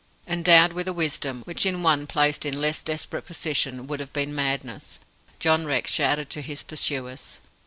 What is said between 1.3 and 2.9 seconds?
which in one placed in less